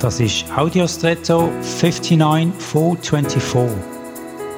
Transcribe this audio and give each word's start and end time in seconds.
Das 0.00 0.20
ist 0.20 0.44
Audiostretto 0.54 1.50
59424. 1.62 3.78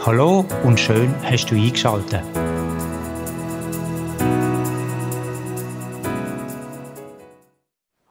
Hallo 0.04 0.44
und 0.64 0.80
schön 0.80 1.14
hast 1.22 1.46
du 1.46 1.54
eingeschaltet. 1.54 2.22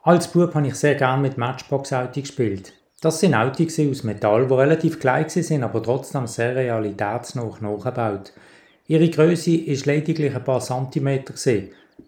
Als 0.04 0.32
Bub 0.32 0.56
habe 0.56 0.68
ich 0.68 0.76
sehr 0.76 0.96
gerne 0.96 1.22
mit 1.22 1.38
Matchbox-Autos 1.38 2.14
gespielt. 2.14 2.72
Das 3.02 3.20
sind 3.20 3.36
Autos 3.36 3.78
aus 3.78 4.04
Metall, 4.04 4.48
die 4.48 4.54
relativ 4.54 5.02
klein 5.02 5.28
sind, 5.28 5.64
aber 5.64 5.84
trotzdem 5.84 6.28
sehr 6.28 6.56
realitätsnah 6.56 7.58
nachgebaut. 7.60 8.32
Ihre 8.88 9.10
Größe 9.10 9.54
ist 9.54 9.86
lediglich 9.86 10.34
ein 10.34 10.46
paar 10.46 10.62
Zentimeter. 10.62 11.34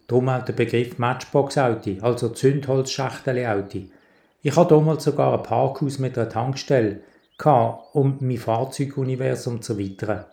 Darum 0.08 0.30
auch 0.30 0.46
der 0.46 0.54
Begriff 0.54 0.98
Matchbox-Auto, 0.98 1.98
also 2.02 2.30
Zündholzschachtel-Auto. 2.30 3.80
Ich 4.42 4.56
hatte 4.56 4.76
damals 4.76 5.04
sogar 5.04 5.38
ein 5.38 5.44
Parkhaus 5.44 6.00
mit 6.00 6.18
einer 6.18 6.30
Tankstelle, 6.30 7.02
um 7.94 8.18
mein 8.22 8.38
Fahrzeuguniversum 8.38 9.62
zu 9.62 9.74
erweitern. 9.74 10.26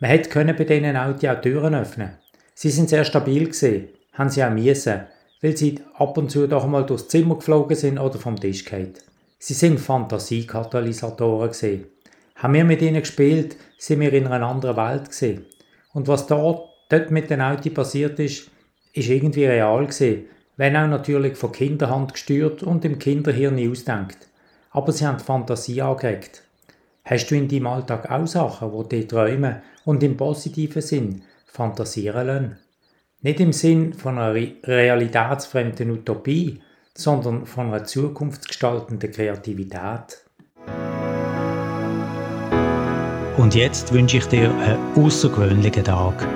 Man 0.00 0.10
hätte 0.10 0.44
bei 0.44 0.64
diesen 0.64 0.96
Autos 0.96 1.30
auch 1.30 1.40
Türen 1.40 1.74
öffnen. 1.74 2.18
Sie 2.54 2.70
sind 2.70 2.88
sehr 2.88 3.04
stabil 3.04 3.46
gesehen, 3.46 3.88
haben 4.14 4.30
sie 4.30 4.42
auch 4.42 4.50
müssen, 4.50 5.02
weil 5.40 5.56
sie 5.56 5.78
ab 5.94 6.18
und 6.18 6.30
zu 6.30 6.48
doch 6.48 6.66
mal 6.66 6.84
durchs 6.84 7.08
Zimmer 7.08 7.36
geflogen 7.36 7.76
sind 7.76 7.98
oder 7.98 8.18
vom 8.18 8.38
Tisch 8.38 8.64
gefallen. 8.64 8.94
Sie 9.38 9.54
sind 9.54 9.78
Fantasiekatalysatoren 9.78 11.48
gesehen. 11.48 11.86
Haben 12.34 12.54
wir 12.54 12.64
mit 12.64 12.82
ihnen 12.82 13.00
gespielt, 13.00 13.56
sind 13.78 14.00
wir 14.00 14.12
in 14.12 14.26
einer 14.26 14.46
anderen 14.46 14.76
Welt 14.76 15.08
gesehen. 15.08 15.46
Und 15.92 16.08
was 16.08 16.26
dort, 16.26 16.68
dort 16.88 17.10
mit 17.10 17.30
den 17.30 17.40
Autos 17.40 17.72
passiert 17.72 18.18
ist, 18.18 18.50
ist 18.92 19.08
irgendwie 19.08 19.46
real 19.46 19.86
gesehen 19.86 20.26
wenn 20.60 20.76
auch 20.76 20.88
natürlich 20.88 21.38
von 21.38 21.52
Kinderhand 21.52 22.12
gesteuert 22.12 22.62
und 22.62 22.84
im 22.84 22.98
Kinderhirn 22.98 23.70
ausdenkt. 23.70 24.18
Aber 24.72 24.92
sie 24.92 25.06
haben 25.06 25.16
die 25.16 25.24
Fantasie 25.24 25.80
angeregt. 25.80 26.42
Hast 27.02 27.30
du 27.30 27.34
in 27.34 27.48
deinem 27.48 27.66
Alltag 27.66 28.10
auch 28.10 28.26
Sachen, 28.26 28.70
wo 28.70 28.82
die 28.82 29.08
träumen 29.08 29.62
und 29.86 30.02
im 30.02 30.18
positiven 30.18 30.82
Sinn 30.82 31.22
fantasieren 31.46 32.26
lassen? 32.26 32.58
Nicht 33.22 33.40
im 33.40 33.54
Sinn 33.54 33.94
von 33.94 34.18
einer 34.18 34.34
realitätsfremden 34.34 35.92
Utopie, 35.92 36.60
sondern 36.94 37.46
von 37.46 37.68
einer 37.68 37.84
zukunftsgestaltenden 37.84 39.12
Kreativität. 39.12 40.26
Und 43.38 43.54
jetzt 43.54 43.94
wünsche 43.94 44.18
ich 44.18 44.26
dir 44.26 44.54
einen 44.54 45.06
außergewöhnlichen 45.06 45.84
Tag. 45.84 46.28